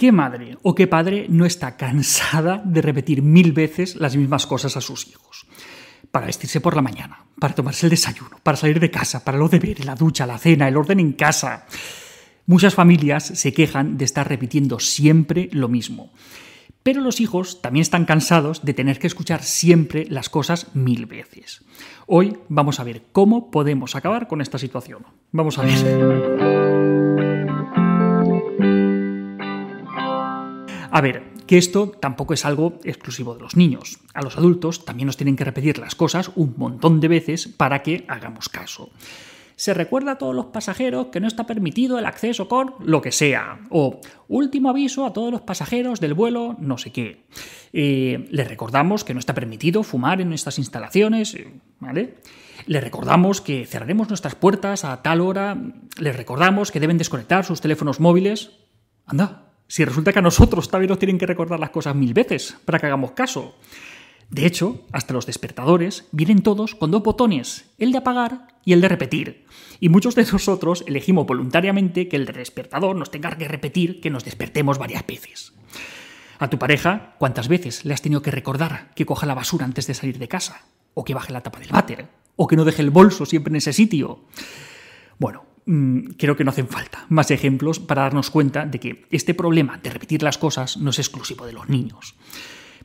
¿Qué 0.00 0.12
madre 0.12 0.56
o 0.62 0.74
qué 0.74 0.86
padre 0.86 1.26
no 1.28 1.44
está 1.44 1.76
cansada 1.76 2.62
de 2.64 2.80
repetir 2.80 3.20
mil 3.20 3.52
veces 3.52 3.96
las 3.96 4.16
mismas 4.16 4.46
cosas 4.46 4.78
a 4.78 4.80
sus 4.80 5.06
hijos? 5.06 5.46
Para 6.10 6.24
vestirse 6.24 6.62
por 6.62 6.74
la 6.74 6.80
mañana, 6.80 7.26
para 7.38 7.54
tomarse 7.54 7.84
el 7.84 7.90
desayuno, 7.90 8.38
para 8.42 8.56
salir 8.56 8.80
de 8.80 8.90
casa, 8.90 9.22
para 9.22 9.36
lo 9.36 9.50
deber, 9.50 9.84
la 9.84 9.96
ducha, 9.96 10.26
la 10.26 10.38
cena, 10.38 10.68
el 10.68 10.78
orden 10.78 11.00
en 11.00 11.12
casa. 11.12 11.66
Muchas 12.46 12.74
familias 12.74 13.24
se 13.24 13.52
quejan 13.52 13.98
de 13.98 14.06
estar 14.06 14.26
repitiendo 14.26 14.80
siempre 14.80 15.50
lo 15.52 15.68
mismo. 15.68 16.14
Pero 16.82 17.02
los 17.02 17.20
hijos 17.20 17.60
también 17.60 17.82
están 17.82 18.06
cansados 18.06 18.64
de 18.64 18.72
tener 18.72 18.98
que 18.98 19.06
escuchar 19.06 19.42
siempre 19.42 20.06
las 20.08 20.30
cosas 20.30 20.74
mil 20.74 21.04
veces. 21.04 21.62
Hoy 22.06 22.38
vamos 22.48 22.80
a 22.80 22.84
ver 22.84 23.02
cómo 23.12 23.50
podemos 23.50 23.94
acabar 23.94 24.28
con 24.28 24.40
esta 24.40 24.56
situación. 24.56 25.04
Vamos 25.30 25.58
a 25.58 25.62
ver. 25.62 26.99
A 30.90 31.00
ver, 31.00 31.22
que 31.46 31.58
esto 31.58 31.90
tampoco 31.90 32.34
es 32.34 32.44
algo 32.44 32.78
exclusivo 32.84 33.34
de 33.34 33.42
los 33.42 33.56
niños. 33.56 33.98
A 34.14 34.22
los 34.22 34.36
adultos 34.36 34.84
también 34.84 35.06
nos 35.06 35.16
tienen 35.16 35.36
que 35.36 35.44
repetir 35.44 35.78
las 35.78 35.94
cosas 35.94 36.30
un 36.34 36.54
montón 36.56 37.00
de 37.00 37.08
veces 37.08 37.48
para 37.48 37.82
que 37.82 38.04
hagamos 38.08 38.48
caso 38.48 38.90
se 39.60 39.74
recuerda 39.74 40.12
a 40.12 40.16
todos 40.16 40.34
los 40.34 40.46
pasajeros 40.46 41.08
que 41.08 41.20
no 41.20 41.28
está 41.28 41.44
permitido 41.44 41.98
el 41.98 42.06
acceso 42.06 42.48
con 42.48 42.76
lo 42.82 43.02
que 43.02 43.12
sea. 43.12 43.60
O 43.68 44.00
último 44.26 44.70
aviso 44.70 45.04
a 45.04 45.12
todos 45.12 45.30
los 45.30 45.42
pasajeros 45.42 46.00
del 46.00 46.14
vuelo 46.14 46.56
no 46.58 46.78
sé 46.78 46.92
qué. 46.92 47.26
Eh, 47.74 48.26
les 48.30 48.48
recordamos 48.48 49.04
que 49.04 49.12
no 49.12 49.20
está 49.20 49.34
permitido 49.34 49.82
fumar 49.82 50.22
en 50.22 50.30
nuestras 50.30 50.58
instalaciones. 50.58 51.36
¿Vale? 51.78 52.14
Les 52.64 52.82
recordamos 52.82 53.42
que 53.42 53.66
cerraremos 53.66 54.08
nuestras 54.08 54.34
puertas 54.34 54.86
a 54.86 55.02
tal 55.02 55.20
hora. 55.20 55.58
Les 55.98 56.16
recordamos 56.16 56.72
que 56.72 56.80
deben 56.80 56.96
desconectar 56.96 57.44
sus 57.44 57.60
teléfonos 57.60 58.00
móviles. 58.00 58.52
Anda, 59.04 59.49
si 59.70 59.84
resulta 59.84 60.12
que 60.12 60.18
a 60.18 60.22
nosotros 60.22 60.68
también 60.68 60.88
nos 60.88 60.98
tienen 60.98 61.16
que 61.16 61.26
recordar 61.26 61.60
las 61.60 61.70
cosas 61.70 61.94
mil 61.94 62.12
veces 62.12 62.56
para 62.64 62.80
que 62.80 62.86
hagamos 62.86 63.12
caso. 63.12 63.54
De 64.28 64.44
hecho, 64.44 64.84
hasta 64.90 65.14
los 65.14 65.26
despertadores 65.26 66.08
vienen 66.10 66.42
todos 66.42 66.74
con 66.74 66.90
dos 66.90 67.04
botones, 67.04 67.70
el 67.78 67.92
de 67.92 67.98
apagar 67.98 68.48
y 68.64 68.72
el 68.72 68.80
de 68.80 68.88
repetir. 68.88 69.46
Y 69.78 69.88
muchos 69.88 70.16
de 70.16 70.24
nosotros 70.24 70.82
elegimos 70.88 71.24
voluntariamente 71.24 72.08
que 72.08 72.16
el 72.16 72.26
de 72.26 72.32
despertador 72.32 72.96
nos 72.96 73.12
tenga 73.12 73.30
que 73.38 73.46
repetir 73.46 74.00
que 74.00 74.10
nos 74.10 74.24
despertemos 74.24 74.76
varias 74.76 75.06
veces. 75.06 75.52
A 76.40 76.50
tu 76.50 76.58
pareja, 76.58 77.14
¿cuántas 77.18 77.46
veces 77.46 77.84
le 77.84 77.94
has 77.94 78.02
tenido 78.02 78.22
que 78.22 78.32
recordar 78.32 78.90
que 78.96 79.06
coja 79.06 79.24
la 79.24 79.34
basura 79.34 79.66
antes 79.66 79.86
de 79.86 79.94
salir 79.94 80.18
de 80.18 80.26
casa? 80.26 80.64
¿O 80.94 81.04
que 81.04 81.14
baje 81.14 81.32
la 81.32 81.42
tapa 81.42 81.60
del 81.60 81.70
váter? 81.70 82.08
¿O 82.34 82.48
que 82.48 82.56
no 82.56 82.64
deje 82.64 82.82
el 82.82 82.90
bolso 82.90 83.24
siempre 83.24 83.52
en 83.52 83.56
ese 83.56 83.72
sitio? 83.72 84.24
Bueno, 85.20 85.44
creo 86.16 86.36
que 86.36 86.44
no 86.44 86.50
hacen 86.50 86.68
falta 86.68 87.06
más 87.08 87.30
ejemplos 87.30 87.78
para 87.78 88.02
darnos 88.02 88.30
cuenta 88.30 88.66
de 88.66 88.80
que 88.80 89.06
este 89.10 89.34
problema 89.34 89.78
de 89.82 89.90
repetir 89.90 90.22
las 90.22 90.38
cosas 90.38 90.76
no 90.76 90.90
es 90.90 90.98
exclusivo 90.98 91.46
de 91.46 91.52
los 91.52 91.68
niños. 91.68 92.14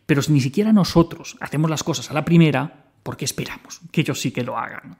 Pero 0.06 0.22
si 0.22 0.32
ni 0.32 0.42
siquiera 0.42 0.72
nosotros 0.72 1.38
hacemos 1.40 1.70
las 1.70 1.84
cosas 1.84 2.12
a 2.12 2.14
la 2.14 2.26
primera, 2.26 2.86
¿por 3.02 3.18
qué 3.18 3.26
esperamos 3.26 3.82
que 3.92 4.02
ellos 4.02 4.22
sí 4.22 4.32
que 4.32 4.44
lo 4.44 4.58
hagan? 4.58 4.98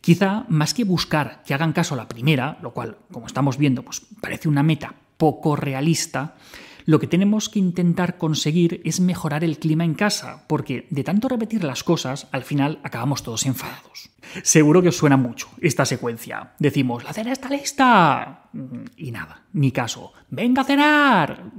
Quizá 0.00 0.44
más 0.48 0.74
que 0.74 0.84
buscar 0.84 1.42
que 1.44 1.54
hagan 1.54 1.72
caso 1.72 1.94
a 1.94 1.96
la 1.96 2.08
primera, 2.08 2.58
lo 2.62 2.72
cual, 2.72 2.98
como 3.10 3.26
estamos 3.26 3.56
viendo, 3.56 3.82
pues 3.82 4.02
parece 4.20 4.48
una 4.48 4.62
meta 4.62 4.94
poco 5.16 5.56
realista, 5.56 6.36
lo 6.84 6.98
que 6.98 7.06
tenemos 7.06 7.48
que 7.48 7.58
intentar 7.58 8.18
conseguir 8.18 8.80
es 8.84 9.00
mejorar 9.00 9.44
el 9.44 9.58
clima 9.58 9.84
en 9.84 9.94
casa, 9.94 10.44
porque 10.48 10.86
de 10.90 11.04
tanto 11.04 11.28
repetir 11.28 11.64
las 11.64 11.84
cosas, 11.84 12.28
al 12.32 12.44
final 12.44 12.80
acabamos 12.82 13.22
todos 13.22 13.46
enfadados. 13.46 14.10
Seguro 14.42 14.82
que 14.82 14.88
os 14.88 14.96
suena 14.96 15.16
mucho 15.16 15.48
esta 15.60 15.84
secuencia. 15.84 16.52
Decimos, 16.58 17.04
la 17.04 17.12
cena 17.12 17.32
está 17.32 17.48
lista. 17.50 18.50
Y 18.96 19.10
nada, 19.10 19.42
ni 19.52 19.72
caso. 19.72 20.12
Venga 20.30 20.62
a 20.62 20.64
cenar. 20.64 21.52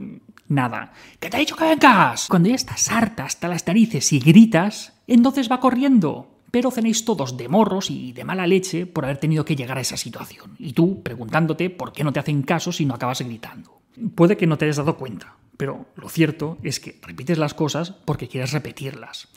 Nada. 0.47 0.91
¿Qué 1.19 1.29
te 1.29 1.37
ha 1.37 1.39
dicho 1.39 1.55
que 1.55 1.65
vengas? 1.65 2.27
Cuando 2.27 2.49
ya 2.49 2.55
estás 2.55 2.91
harta 2.91 3.25
hasta 3.25 3.47
las 3.47 3.65
narices 3.67 4.11
y 4.13 4.19
gritas, 4.19 4.93
entonces 5.07 5.51
va 5.51 5.59
corriendo. 5.59 6.29
Pero 6.51 6.71
cenéis 6.71 7.05
todos 7.05 7.37
de 7.37 7.47
morros 7.47 7.89
y 7.89 8.11
de 8.11 8.23
mala 8.23 8.45
leche 8.45 8.85
por 8.85 9.05
haber 9.05 9.17
tenido 9.17 9.45
que 9.45 9.55
llegar 9.55 9.77
a 9.77 9.81
esa 9.81 9.97
situación. 9.97 10.55
Y 10.59 10.73
tú 10.73 11.01
preguntándote 11.01 11.69
por 11.69 11.93
qué 11.93 12.03
no 12.03 12.13
te 12.13 12.19
hacen 12.19 12.43
caso 12.43 12.71
si 12.71 12.85
no 12.85 12.93
acabas 12.93 13.21
gritando. 13.21 13.82
Puede 14.15 14.37
que 14.37 14.47
no 14.47 14.57
te 14.57 14.65
hayas 14.65 14.77
dado 14.77 14.97
cuenta, 14.97 15.35
pero 15.57 15.85
lo 15.95 16.09
cierto 16.09 16.57
es 16.63 16.79
que 16.79 16.99
repites 17.01 17.37
las 17.37 17.53
cosas 17.53 17.91
porque 17.91 18.27
quieres 18.27 18.51
repetirlas. 18.51 19.29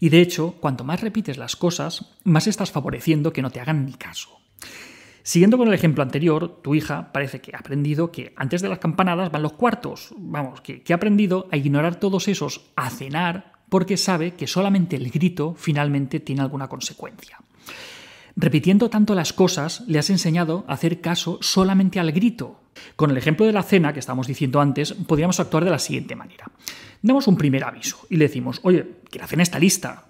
Y 0.00 0.08
de 0.10 0.20
hecho, 0.20 0.56
cuanto 0.60 0.84
más 0.84 1.00
repites 1.00 1.38
las 1.38 1.56
cosas, 1.56 2.14
más 2.24 2.46
estás 2.46 2.70
favoreciendo 2.70 3.32
que 3.32 3.42
no 3.42 3.50
te 3.50 3.60
hagan 3.60 3.86
ni 3.86 3.94
caso. 3.94 4.40
Siguiendo 5.22 5.56
con 5.56 5.68
el 5.68 5.74
ejemplo 5.74 6.02
anterior, 6.02 6.60
tu 6.62 6.74
hija 6.74 7.10
parece 7.10 7.40
que 7.40 7.52
ha 7.54 7.58
aprendido 7.58 8.12
que 8.12 8.34
antes 8.36 8.60
de 8.60 8.68
las 8.68 8.78
campanadas 8.78 9.32
van 9.32 9.42
los 9.42 9.54
cuartos. 9.54 10.14
Vamos, 10.18 10.60
que, 10.60 10.82
ha 10.90 10.94
aprendido 10.94 11.48
a 11.50 11.56
ignorar 11.56 11.98
todos 11.98 12.28
esos 12.28 12.66
a 12.76 12.90
cenar 12.90 13.54
porque 13.70 13.96
sabe 13.96 14.34
que 14.34 14.46
solamente 14.46 14.96
el 14.96 15.10
grito 15.10 15.54
finalmente 15.56 16.20
tiene 16.20 16.42
alguna 16.42 16.68
consecuencia. 16.68 17.38
Repitiendo 18.36 18.90
tanto 18.90 19.14
las 19.14 19.32
cosas, 19.32 19.84
le 19.86 19.98
has 19.98 20.10
enseñado 20.10 20.64
a 20.66 20.74
hacer 20.74 21.00
caso 21.00 21.38
solamente 21.40 22.00
al 22.00 22.12
grito. 22.12 22.60
Con 22.96 23.10
el 23.10 23.16
ejemplo 23.16 23.46
de 23.46 23.52
la 23.52 23.62
cena 23.62 23.92
que 23.92 24.00
estábamos 24.00 24.26
diciendo 24.26 24.60
antes, 24.60 24.92
podríamos 24.92 25.38
actuar 25.38 25.64
de 25.64 25.70
la 25.70 25.78
siguiente 25.78 26.16
manera. 26.16 26.50
Damos 27.00 27.28
un 27.28 27.36
primer 27.36 27.62
aviso 27.62 27.98
y 28.10 28.16
le 28.16 28.26
decimos, 28.26 28.58
oye, 28.62 28.96
que 29.10 29.20
la 29.20 29.28
cena 29.28 29.44
está 29.44 29.58
lista. 29.58 30.06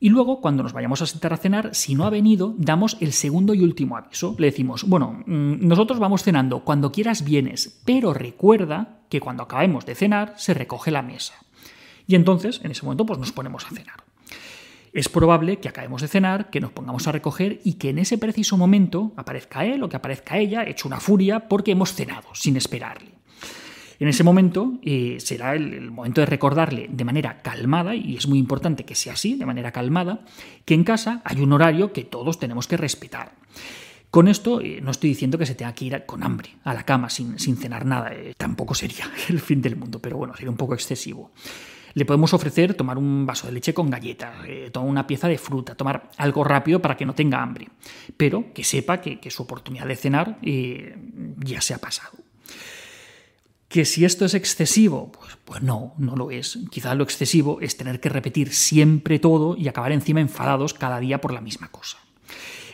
Y 0.00 0.10
luego, 0.10 0.40
cuando 0.40 0.62
nos 0.62 0.72
vayamos 0.72 1.02
a 1.02 1.06
sentar 1.06 1.32
a 1.32 1.36
cenar, 1.36 1.74
si 1.74 1.94
no 1.94 2.04
ha 2.04 2.10
venido, 2.10 2.54
damos 2.56 2.96
el 3.00 3.12
segundo 3.12 3.52
y 3.52 3.62
último 3.62 3.96
aviso. 3.96 4.36
Le 4.38 4.46
decimos, 4.46 4.84
bueno, 4.84 5.24
mm, 5.26 5.66
nosotros 5.66 5.98
vamos 5.98 6.22
cenando, 6.22 6.60
cuando 6.60 6.92
quieras 6.92 7.24
vienes, 7.24 7.80
pero 7.84 8.14
recuerda 8.14 9.00
que 9.10 9.20
cuando 9.20 9.42
acabemos 9.42 9.84
de 9.86 9.96
cenar 9.96 10.34
se 10.36 10.54
recoge 10.54 10.90
la 10.90 11.02
mesa. 11.02 11.34
Y 12.06 12.14
entonces, 12.14 12.60
en 12.62 12.70
ese 12.70 12.84
momento, 12.84 13.04
pues 13.04 13.18
nos 13.18 13.32
ponemos 13.32 13.66
a 13.66 13.70
cenar. 13.70 14.07
Es 14.98 15.08
probable 15.08 15.60
que 15.60 15.68
acabemos 15.68 16.02
de 16.02 16.08
cenar, 16.08 16.50
que 16.50 16.60
nos 16.60 16.72
pongamos 16.72 17.06
a 17.06 17.12
recoger 17.12 17.60
y 17.62 17.74
que 17.74 17.90
en 17.90 18.00
ese 18.00 18.18
preciso 18.18 18.56
momento 18.56 19.12
aparezca 19.14 19.64
él 19.64 19.80
o 19.84 19.88
que 19.88 19.94
aparezca 19.94 20.38
ella, 20.38 20.64
hecho 20.64 20.88
una 20.88 20.98
furia, 20.98 21.46
porque 21.48 21.70
hemos 21.70 21.94
cenado, 21.94 22.26
sin 22.34 22.56
esperarle. 22.56 23.12
En 24.00 24.08
ese 24.08 24.24
momento 24.24 24.72
eh, 24.82 25.18
será 25.20 25.54
el, 25.54 25.92
momento 25.92 26.20
de 26.20 26.26
recordarle 26.26 26.88
de 26.90 27.04
manera 27.04 27.42
calmada, 27.42 27.94
y 27.94 28.16
es 28.16 28.26
muy 28.26 28.40
importante 28.40 28.84
que 28.84 28.96
sea 28.96 29.12
así, 29.12 29.36
de 29.36 29.46
manera 29.46 29.70
calmada, 29.70 30.24
que 30.64 30.74
en 30.74 30.82
casa 30.82 31.22
hay 31.24 31.40
un 31.42 31.52
horario 31.52 31.92
que 31.92 32.02
todos 32.02 32.40
tenemos 32.40 32.66
que 32.66 32.76
respetar. 32.76 33.30
Con 34.10 34.26
esto 34.26 34.60
eh, 34.60 34.80
no 34.82 34.90
estoy 34.90 35.10
diciendo 35.10 35.38
que 35.38 35.46
se 35.46 35.54
tenga 35.54 35.74
que 35.74 35.84
ir 35.84 36.06
con 36.06 36.24
hambre 36.24 36.56
a 36.64 36.74
la 36.74 36.82
cama 36.82 37.08
sin, 37.08 37.38
sin 37.38 37.56
cenar 37.56 37.86
nada, 37.86 38.12
eh, 38.12 38.34
tampoco 38.36 38.74
sería 38.74 39.08
el 39.28 39.38
fin 39.38 39.62
del 39.62 39.76
mundo, 39.76 40.00
pero 40.00 40.16
bueno, 40.16 40.34
sería 40.34 40.50
un 40.50 40.56
poco 40.56 40.74
excesivo. 40.74 41.30
Le 41.98 42.04
podemos 42.04 42.32
ofrecer 42.32 42.74
tomar 42.74 42.96
un 42.96 43.26
vaso 43.26 43.48
de 43.48 43.52
leche 43.52 43.74
con 43.74 43.90
galleta, 43.90 44.32
tomar 44.70 44.88
una 44.88 45.04
pieza 45.04 45.26
de 45.26 45.36
fruta, 45.36 45.74
tomar 45.74 46.12
algo 46.16 46.44
rápido 46.44 46.80
para 46.80 46.96
que 46.96 47.04
no 47.04 47.12
tenga 47.12 47.42
hambre, 47.42 47.70
pero 48.16 48.52
que 48.54 48.62
sepa 48.62 49.00
que, 49.00 49.18
que 49.18 49.32
su 49.32 49.42
oportunidad 49.42 49.84
de 49.84 49.96
cenar 49.96 50.38
ya 50.40 51.60
se 51.60 51.74
ha 51.74 51.78
pasado. 51.78 52.12
Que 53.66 53.84
si 53.84 54.04
esto 54.04 54.26
es 54.26 54.34
excesivo, 54.34 55.10
pues, 55.10 55.36
pues 55.44 55.60
no, 55.60 55.94
no 55.98 56.14
lo 56.14 56.30
es. 56.30 56.60
Quizá 56.70 56.94
lo 56.94 57.02
excesivo 57.02 57.60
es 57.60 57.76
tener 57.76 57.98
que 57.98 58.10
repetir 58.10 58.54
siempre 58.54 59.18
todo 59.18 59.56
y 59.56 59.66
acabar 59.66 59.90
encima 59.90 60.20
enfadados 60.20 60.74
cada 60.74 61.00
día 61.00 61.20
por 61.20 61.32
la 61.32 61.40
misma 61.40 61.68
cosa. 61.72 61.98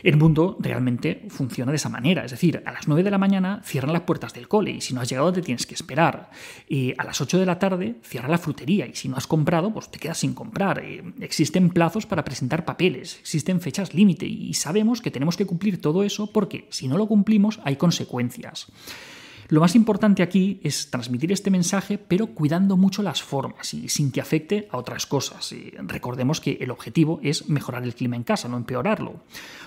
El 0.05 0.17
mundo 0.17 0.55
realmente 0.59 1.25
funciona 1.29 1.71
de 1.71 1.77
esa 1.77 1.89
manera, 1.89 2.23
es 2.23 2.29
decir, 2.29 2.61
a 2.63 2.71
las 2.71 2.87
9 2.87 3.01
de 3.01 3.09
la 3.09 3.17
mañana 3.17 3.63
cierran 3.65 3.91
las 3.91 4.03
puertas 4.03 4.35
del 4.35 4.47
cole 4.47 4.69
y 4.69 4.81
si 4.81 4.93
no 4.93 5.01
has 5.01 5.09
llegado 5.09 5.33
te 5.33 5.41
tienes 5.41 5.65
que 5.65 5.73
esperar. 5.73 6.29
Y 6.69 6.93
a 6.99 7.03
las 7.03 7.21
8 7.21 7.39
de 7.39 7.45
la 7.47 7.57
tarde 7.57 7.95
cierra 8.03 8.29
la 8.29 8.37
frutería 8.37 8.85
y 8.85 8.93
si 8.93 9.09
no 9.09 9.17
has 9.17 9.25
comprado, 9.25 9.73
pues 9.73 9.89
te 9.89 9.97
quedas 9.97 10.19
sin 10.19 10.35
comprar. 10.35 10.77
Eh, 10.85 11.03
existen 11.21 11.71
plazos 11.71 12.05
para 12.05 12.23
presentar 12.23 12.65
papeles, 12.65 13.17
existen 13.19 13.61
fechas 13.61 13.95
límite 13.95 14.27
y 14.27 14.53
sabemos 14.53 15.01
que 15.01 15.09
tenemos 15.09 15.37
que 15.37 15.47
cumplir 15.47 15.81
todo 15.81 16.03
eso 16.03 16.31
porque 16.31 16.67
si 16.69 16.87
no 16.87 16.99
lo 16.99 17.07
cumplimos 17.07 17.59
hay 17.63 17.75
consecuencias. 17.75 18.67
Lo 19.47 19.61
más 19.61 19.75
importante 19.75 20.23
aquí 20.23 20.59
es 20.63 20.89
transmitir 20.89 21.31
este 21.31 21.51
mensaje, 21.51 21.97
pero 21.97 22.27
cuidando 22.27 22.77
mucho 22.77 23.03
las 23.03 23.21
formas 23.21 23.73
y 23.73 23.89
sin 23.89 24.11
que 24.11 24.21
afecte 24.21 24.67
a 24.71 24.77
otras 24.77 25.05
cosas. 25.05 25.53
recordemos 25.79 26.41
que 26.41 26.57
el 26.61 26.71
objetivo 26.71 27.19
es 27.21 27.47
mejorar 27.49 27.83
el 27.83 27.93
clima 27.93 28.15
en 28.15 28.23
casa, 28.23 28.47
no 28.47 28.57
empeorarlo. 28.57 29.21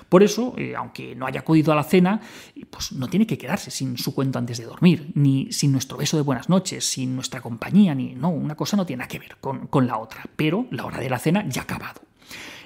Por 0.09 0.23
eso, 0.23 0.55
eh, 0.57 0.75
aunque 0.75 1.15
no 1.15 1.27
haya 1.27 1.41
acudido 1.41 1.73
a 1.73 1.77
la 1.77 1.85
cena, 1.85 2.21
pues 2.71 2.93
no 2.93 3.09
tiene 3.09 3.27
que 3.27 3.39
quedarse 3.39 3.71
sin 3.71 3.99
su 3.99 4.15
cuento 4.15 4.39
antes 4.39 4.59
de 4.59 4.65
dormir, 4.65 5.13
ni 5.15 5.53
sin 5.53 5.71
nuestro 5.71 5.99
beso 5.99 6.17
de 6.17 6.23
buenas 6.23 6.49
noches, 6.49 6.85
sin 6.85 7.15
nuestra 7.15 7.41
compañía, 7.41 7.95
ni 7.95 8.15
no, 8.15 8.31
una 8.31 8.55
cosa 8.55 8.77
no 8.77 8.87
tiene 8.87 9.01
nada 9.01 9.09
que 9.09 9.19
ver 9.19 9.37
con, 9.41 9.67
con 9.67 9.87
la 9.87 9.99
otra. 9.99 10.25
Pero 10.35 10.67
la 10.71 10.87
hora 10.87 10.99
de 10.99 11.11
la 11.11 11.19
cena 11.19 11.47
ya 11.49 11.61
ha 11.63 11.65
acabado. 11.65 12.08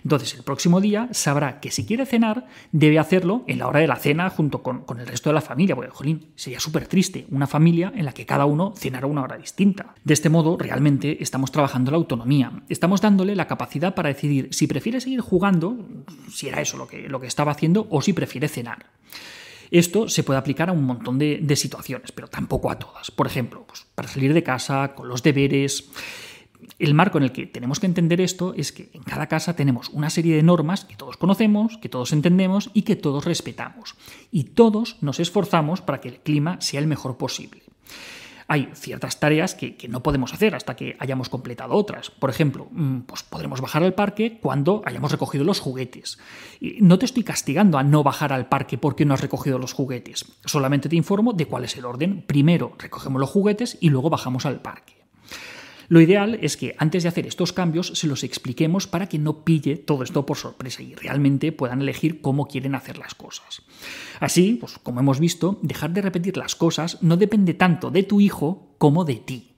Entonces, 0.04 0.34
el 0.34 0.42
próximo 0.42 0.80
día 0.80 1.08
sabrá 1.12 1.60
que 1.60 1.70
si 1.70 1.86
quiere 1.86 2.06
cenar, 2.06 2.48
debe 2.72 2.98
hacerlo 2.98 3.44
en 3.46 3.58
la 3.58 3.68
hora 3.68 3.80
de 3.80 3.86
la 3.86 3.96
cena 3.96 4.30
junto 4.30 4.62
con, 4.62 4.84
el 4.98 5.06
resto 5.06 5.30
de 5.30 5.34
la 5.34 5.40
familia, 5.40 5.76
porque, 5.76 5.90
jolín, 5.90 6.32
sería 6.34 6.58
súper 6.58 6.88
triste 6.88 7.26
una 7.30 7.46
familia 7.46 7.92
en 7.94 8.04
la 8.04 8.12
que 8.12 8.26
cada 8.26 8.44
uno 8.44 8.74
cenara 8.76 9.06
una 9.06 9.22
hora 9.22 9.36
distinta. 9.36 9.94
De 10.02 10.14
este 10.14 10.28
modo, 10.28 10.56
realmente 10.58 11.22
estamos 11.22 11.52
trabajando 11.52 11.90
la 11.90 11.98
autonomía. 11.98 12.52
Estamos 12.68 13.00
dándole 13.00 13.36
la 13.36 13.46
capacidad 13.46 13.94
para 13.94 14.08
decidir 14.08 14.48
si 14.52 14.66
prefiere 14.66 15.00
seguir 15.00 15.20
jugando, 15.20 15.76
si 16.28 16.48
era 16.48 16.60
eso 16.60 16.76
lo 16.76 16.88
que, 16.88 17.08
lo 17.08 17.20
que 17.20 17.26
estaba 17.28 17.52
haciendo, 17.52 17.86
o 17.90 18.02
si 18.02 18.12
prefiere 18.12 18.48
cenar. 18.48 18.86
Esto 19.72 20.06
se 20.06 20.22
puede 20.22 20.38
aplicar 20.38 20.68
a 20.68 20.72
un 20.72 20.84
montón 20.84 21.18
de, 21.18 21.56
situaciones, 21.56 22.12
pero 22.12 22.28
tampoco 22.28 22.70
a 22.70 22.78
todas. 22.78 23.10
Por 23.10 23.26
ejemplo, 23.26 23.64
pues, 23.66 23.86
para 23.94 24.06
salir 24.06 24.34
de 24.34 24.42
casa, 24.42 24.92
con 24.94 25.08
los 25.08 25.22
deberes. 25.22 25.88
El 26.78 26.94
marco 26.94 27.18
en 27.18 27.24
el 27.24 27.32
que 27.32 27.46
tenemos 27.46 27.80
que 27.80 27.86
entender 27.86 28.20
esto 28.20 28.54
es 28.56 28.72
que 28.72 28.90
en 28.92 29.02
cada 29.02 29.28
casa 29.28 29.54
tenemos 29.56 29.88
una 29.90 30.10
serie 30.10 30.36
de 30.36 30.42
normas 30.42 30.84
que 30.84 30.96
todos 30.96 31.16
conocemos, 31.16 31.78
que 31.78 31.88
todos 31.88 32.12
entendemos 32.12 32.70
y 32.74 32.82
que 32.82 32.96
todos 32.96 33.24
respetamos. 33.24 33.94
Y 34.30 34.44
todos 34.44 34.96
nos 35.00 35.20
esforzamos 35.20 35.80
para 35.80 36.00
que 36.00 36.08
el 36.08 36.20
clima 36.20 36.60
sea 36.60 36.80
el 36.80 36.86
mejor 36.86 37.16
posible 37.16 37.62
hay 38.52 38.68
ciertas 38.74 39.18
tareas 39.18 39.54
que, 39.54 39.76
no 39.88 40.02
podemos 40.02 40.34
hacer 40.34 40.54
hasta 40.54 40.76
que 40.76 40.94
hayamos 40.98 41.30
completado 41.30 41.74
otras. 41.74 42.10
Por 42.10 42.28
ejemplo, 42.28 42.68
mm, 42.70 43.00
pues 43.00 43.22
podremos 43.22 43.62
bajar 43.62 43.82
al 43.82 43.94
parque 43.94 44.38
cuando 44.42 44.82
hayamos 44.84 45.10
recogido 45.10 45.42
los 45.42 45.58
juguetes. 45.58 46.18
No 46.80 46.98
te 46.98 47.06
estoy 47.06 47.24
castigando 47.24 47.78
a 47.78 47.82
no 47.82 48.02
bajar 48.02 48.32
al 48.32 48.50
parque 48.50 48.76
porque 48.76 49.06
no 49.06 49.14
has 49.14 49.22
recogido 49.22 49.58
los 49.58 49.72
juguetes. 49.72 50.26
Solamente 50.44 50.90
te 50.90 50.96
informo 50.96 51.32
de 51.32 51.46
cuál 51.46 51.64
es 51.64 51.76
el 51.78 51.86
orden. 51.86 52.24
Primero 52.26 52.74
recogemos 52.78 53.20
los 53.20 53.30
juguetes 53.30 53.78
y 53.80 53.88
luego 53.88 54.10
bajamos 54.10 54.44
al 54.44 54.60
parque. 54.60 55.01
Lo 55.88 56.00
ideal 56.00 56.38
es 56.40 56.56
que 56.56 56.74
antes 56.78 57.02
de 57.02 57.08
hacer 57.08 57.26
estos 57.26 57.52
cambios 57.52 57.92
se 57.94 58.06
los 58.06 58.24
expliquemos 58.24 58.86
para 58.86 59.08
que 59.08 59.18
no 59.18 59.44
pille 59.44 59.76
todo 59.76 60.02
esto 60.02 60.24
por 60.26 60.36
sorpresa 60.36 60.82
y 60.82 60.94
realmente 60.94 61.52
puedan 61.52 61.82
elegir 61.82 62.20
cómo 62.20 62.46
quieren 62.46 62.74
hacer 62.74 62.98
las 62.98 63.14
cosas. 63.14 63.62
Así, 64.20 64.58
pues 64.60 64.78
como 64.82 65.00
hemos 65.00 65.20
visto, 65.20 65.58
dejar 65.62 65.92
de 65.92 66.02
repetir 66.02 66.36
las 66.36 66.54
cosas 66.54 66.98
no 67.02 67.16
depende 67.16 67.54
tanto 67.54 67.90
de 67.90 68.02
tu 68.02 68.20
hijo 68.20 68.74
como 68.78 69.04
de 69.04 69.16
ti. 69.16 69.48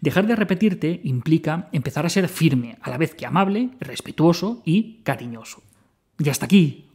Dejar 0.00 0.26
de 0.26 0.36
repetirte 0.36 1.00
implica 1.04 1.68
empezar 1.72 2.06
a 2.06 2.10
ser 2.10 2.28
firme, 2.28 2.78
a 2.80 2.90
la 2.90 2.98
vez 2.98 3.14
que 3.14 3.26
amable, 3.26 3.70
respetuoso 3.80 4.62
y 4.64 5.02
cariñoso. 5.02 5.62
Y 6.18 6.28
hasta 6.28 6.46
aquí 6.46 6.89